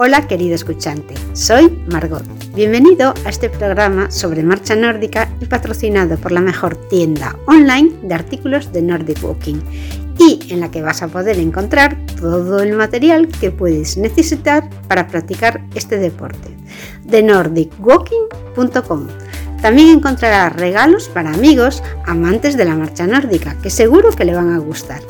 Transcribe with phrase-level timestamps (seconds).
[0.00, 2.22] Hola querido escuchante, soy Margot.
[2.54, 8.14] Bienvenido a este programa sobre marcha nórdica y patrocinado por la mejor tienda online de
[8.14, 9.56] artículos de Nordic Walking
[10.16, 15.08] y en la que vas a poder encontrar todo el material que puedes necesitar para
[15.08, 16.56] practicar este deporte.
[17.02, 19.08] De nordicwalking.com.
[19.60, 24.52] También encontrarás regalos para amigos amantes de la marcha nórdica que seguro que le van
[24.52, 25.00] a gustar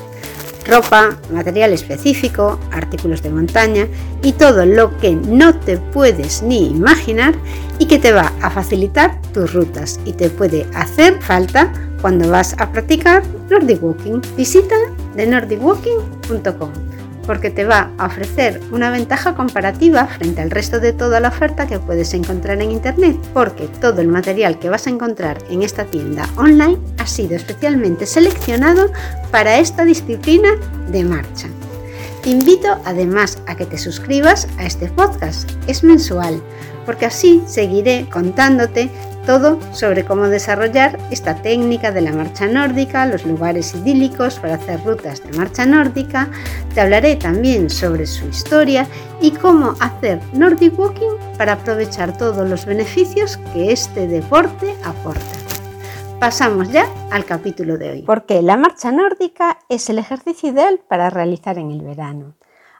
[0.68, 3.88] ropa, material específico, artículos de montaña
[4.22, 7.34] y todo lo que no te puedes ni imaginar
[7.78, 12.54] y que te va a facilitar tus rutas y te puede hacer falta cuando vas
[12.58, 14.20] a practicar Nordic Walking.
[14.36, 14.76] Visita
[15.16, 16.87] de nordicwalking.com
[17.28, 21.66] porque te va a ofrecer una ventaja comparativa frente al resto de toda la oferta
[21.66, 25.84] que puedes encontrar en Internet, porque todo el material que vas a encontrar en esta
[25.84, 28.90] tienda online ha sido especialmente seleccionado
[29.30, 30.48] para esta disciplina
[30.90, 31.48] de marcha.
[32.22, 36.42] Te invito además a que te suscribas a este podcast, es mensual,
[36.86, 38.88] porque así seguiré contándote
[39.28, 44.82] todo sobre cómo desarrollar esta técnica de la marcha nórdica, los lugares idílicos para hacer
[44.82, 46.30] rutas de marcha nórdica.
[46.72, 48.86] Te hablaré también sobre su historia
[49.20, 55.20] y cómo hacer Nordic Walking para aprovechar todos los beneficios que este deporte aporta.
[56.18, 58.02] Pasamos ya al capítulo de hoy.
[58.04, 62.37] Porque la marcha nórdica es el ejercicio ideal para realizar en el verano.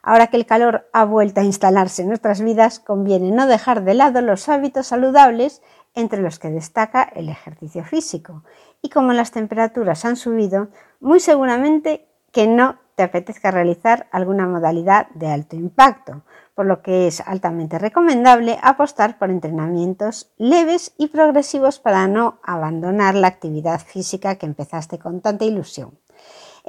[0.09, 3.93] Ahora que el calor ha vuelto a instalarse en nuestras vidas, conviene no dejar de
[3.93, 5.61] lado los hábitos saludables
[5.95, 8.43] entre los que destaca el ejercicio físico.
[8.81, 15.09] Y como las temperaturas han subido, muy seguramente que no te apetezca realizar alguna modalidad
[15.11, 16.23] de alto impacto,
[16.55, 23.15] por lo que es altamente recomendable apostar por entrenamientos leves y progresivos para no abandonar
[23.15, 25.99] la actividad física que empezaste con tanta ilusión.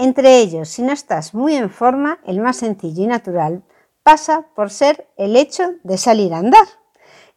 [0.02, 3.64] Entre ellos, si no estás muy en forma, el más sencillo y natural
[4.02, 6.66] pasa por ser el hecho de salir a andar.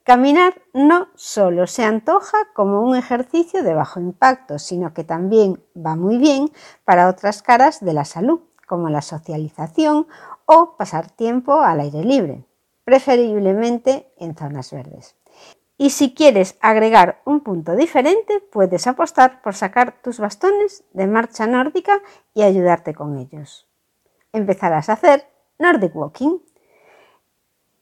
[0.05, 5.97] Caminar no solo se antoja como un ejercicio de bajo impacto, sino que también va
[5.97, 6.53] muy bien
[6.85, 10.07] para otras caras de la salud, como la socialización
[10.47, 12.47] o pasar tiempo al aire libre,
[12.85, 15.17] preferiblemente en zonas verdes.
[15.83, 21.49] Y si quieres agregar un punto diferente, puedes apostar por sacar tus bastones de marcha
[21.49, 22.01] nórdica
[22.35, 23.67] y ayudarte con ellos.
[24.33, 25.27] Empezarás a hacer
[25.59, 26.39] Nordic Walking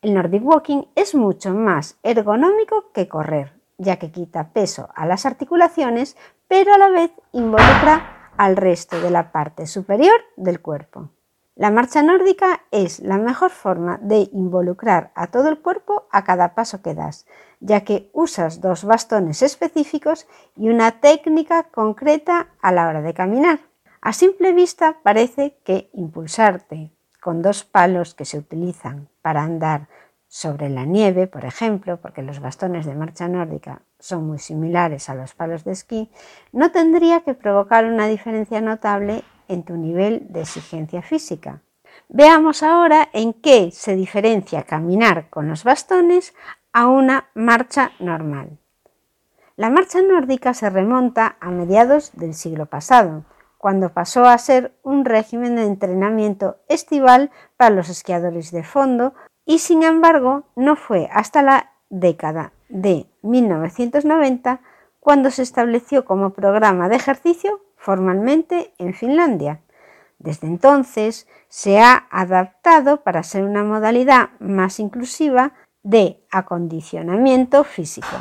[0.01, 5.27] el Nordic Walking es mucho más ergonómico que correr, ya que quita peso a las
[5.27, 6.17] articulaciones,
[6.49, 11.11] pero a la vez involucra al resto de la parte superior del cuerpo.
[11.61, 16.55] La marcha nórdica es la mejor forma de involucrar a todo el cuerpo a cada
[16.55, 17.27] paso que das,
[17.61, 20.27] ya que usas dos bastones específicos
[20.57, 23.61] y una técnica concreta a la hora de caminar.
[24.01, 29.89] A simple vista parece que impulsarte con dos palos que se utilizan para andar
[30.29, 35.15] sobre la nieve, por ejemplo, porque los bastones de marcha nórdica son muy similares a
[35.15, 36.11] los palos de esquí,
[36.53, 41.61] no tendría que provocar una diferencia notable en tu nivel de exigencia física.
[42.09, 46.35] Veamos ahora en qué se diferencia caminar con los bastones
[46.73, 48.59] a una marcha normal.
[49.57, 53.25] La marcha nórdica se remonta a mediados del siglo pasado,
[53.59, 59.13] cuando pasó a ser un régimen de entrenamiento estival para los esquiadores de fondo
[59.45, 64.61] y sin embargo no fue hasta la década de 1990
[64.99, 69.61] cuando se estableció como programa de ejercicio formalmente en Finlandia.
[70.19, 78.17] Desde entonces se ha adaptado para ser una modalidad más inclusiva de acondicionamiento físico.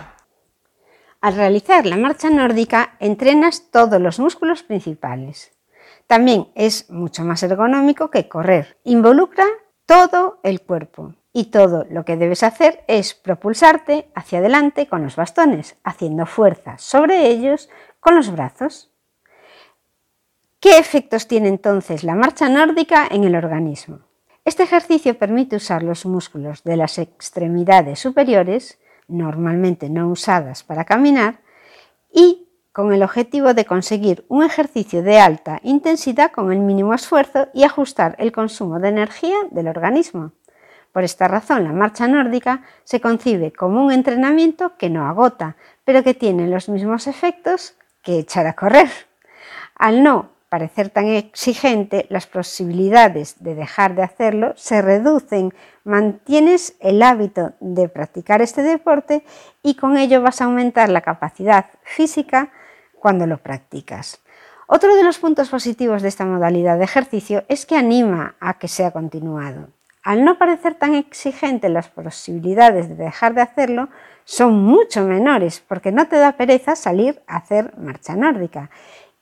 [1.19, 5.51] Al realizar la marcha nórdica entrenas todos los músculos principales.
[6.07, 8.77] También es mucho más ergonómico que correr.
[8.85, 9.43] Involucra
[9.85, 15.17] todo el cuerpo y todo lo que debes hacer es propulsarte hacia adelante con los
[15.17, 18.88] bastones, haciendo fuerza sobre ellos con los brazos.
[20.61, 23.99] ¿Qué efectos tiene entonces la marcha nórdica en el organismo?
[24.43, 28.77] Este ejercicio permite usar los músculos de las extremidades superiores
[29.07, 31.39] normalmente no usadas para caminar,
[32.11, 37.47] y con el objetivo de conseguir un ejercicio de alta intensidad con el mínimo esfuerzo
[37.53, 40.33] y ajustar el consumo de energía del organismo.
[40.91, 45.55] Por esta razón, la marcha nórdica se concibe como un entrenamiento que no agota,
[45.85, 48.89] pero que tiene los mismos efectos que echar a correr.
[49.75, 55.53] Al no parecer tan exigente, las posibilidades de dejar de hacerlo se reducen,
[55.83, 59.23] mantienes el hábito de practicar este deporte
[59.61, 62.51] y con ello vas a aumentar la capacidad física
[62.99, 64.19] cuando lo practicas.
[64.67, 68.67] Otro de los puntos positivos de esta modalidad de ejercicio es que anima a que
[68.67, 69.69] sea continuado.
[70.01, 73.89] al no parecer tan exigente las posibilidades de dejar de hacerlo,
[74.23, 78.71] son mucho menores porque no te da pereza salir a hacer marcha nórdica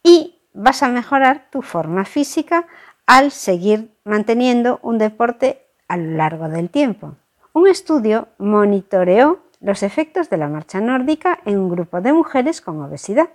[0.04, 2.66] y vas a mejorar tu forma física
[3.06, 7.16] al seguir manteniendo un deporte a lo largo del tiempo.
[7.54, 12.82] Un estudio monitoreó los efectos de la marcha nórdica en un grupo de mujeres con
[12.82, 13.30] obesidad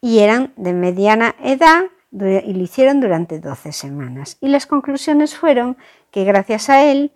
[0.00, 4.36] y eran de mediana edad y lo hicieron durante 12 semanas.
[4.40, 5.76] Y las conclusiones fueron
[6.10, 7.12] que gracias a él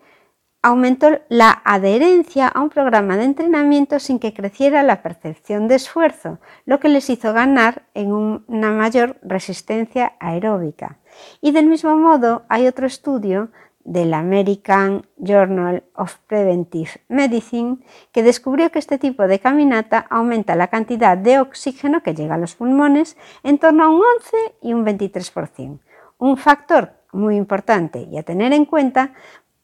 [0.64, 6.38] aumentó la adherencia a un programa de entrenamiento sin que creciera la percepción de esfuerzo,
[6.64, 10.96] lo que les hizo ganar en una mayor resistencia aeróbica.
[11.42, 13.50] Y del mismo modo hay otro estudio
[13.84, 20.68] del American Journal of Preventive Medicine, que descubrió que este tipo de caminata aumenta la
[20.68, 24.86] cantidad de oxígeno que llega a los pulmones en torno a un 11 y un
[24.86, 25.78] 23%.
[26.16, 29.12] Un factor muy importante y a tener en cuenta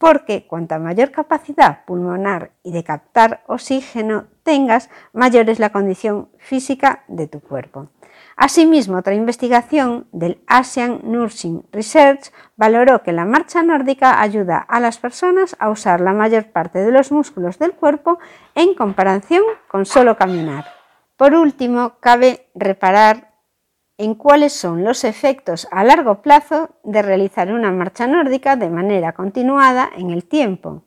[0.01, 7.05] porque cuanta mayor capacidad pulmonar y de captar oxígeno tengas, mayor es la condición física
[7.07, 7.91] de tu cuerpo.
[8.35, 14.97] Asimismo, otra investigación del Asian Nursing Research valoró que la marcha nórdica ayuda a las
[14.97, 18.19] personas a usar la mayor parte de los músculos del cuerpo
[18.55, 20.65] en comparación con solo caminar.
[21.19, 23.30] Por último, cabe reparar
[24.01, 29.13] en cuáles son los efectos a largo plazo de realizar una marcha nórdica de manera
[29.13, 30.85] continuada en el tiempo.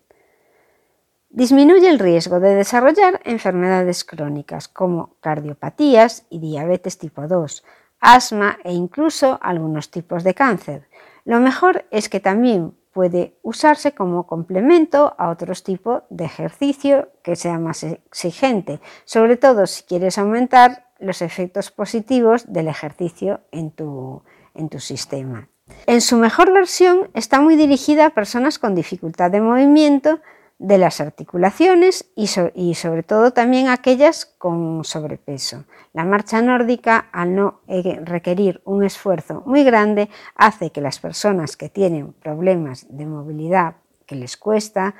[1.30, 7.64] Disminuye el riesgo de desarrollar enfermedades crónicas como cardiopatías y diabetes tipo 2,
[8.00, 10.90] asma e incluso algunos tipos de cáncer.
[11.24, 17.36] Lo mejor es que también puede usarse como complemento a otros tipos de ejercicio que
[17.36, 24.24] sea más exigente, sobre todo si quieres aumentar los efectos positivos del ejercicio en tu,
[24.54, 25.50] en tu sistema.
[25.88, 30.20] En su mejor versión está muy dirigida a personas con dificultad de movimiento,
[30.60, 35.66] de las articulaciones y, sobre todo también aquellas con sobrepeso.
[35.92, 41.58] La marcha nórdica, al no eh, requerir un esfuerzo muy grande, hace que las personas
[41.58, 43.76] que tienen problemas de movilidad
[44.06, 44.96] que les cuesta,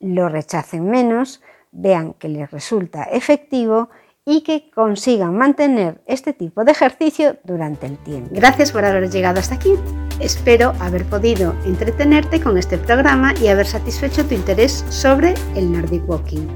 [0.00, 3.90] lo rechacen menos, vean que les resulta efectivo
[4.26, 8.30] y que consigan mantener este tipo de ejercicio durante el tiempo.
[8.32, 9.74] Gracias por haber llegado hasta aquí.
[10.18, 16.08] Espero haber podido entretenerte con este programa y haber satisfecho tu interés sobre el Nordic
[16.08, 16.46] Walking.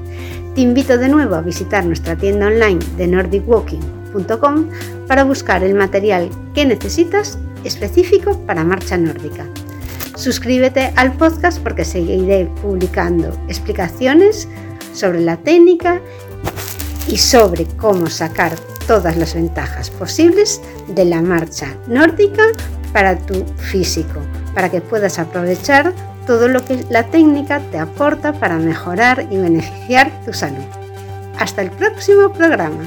[0.55, 4.69] Te invito de nuevo a visitar nuestra tienda online de nordicwalking.com
[5.07, 9.45] para buscar el material que necesitas específico para marcha nórdica.
[10.15, 14.47] Suscríbete al podcast porque seguiré publicando explicaciones
[14.93, 16.01] sobre la técnica
[17.09, 18.55] y sobre cómo sacar
[18.87, 22.43] todas las ventajas posibles de la marcha nórdica
[22.93, 24.19] para tu físico,
[24.53, 25.93] para que puedas aprovechar
[26.25, 30.65] todo lo que la técnica te aporta para mejorar y beneficiar tu salud.
[31.37, 32.83] Hasta el próximo programa.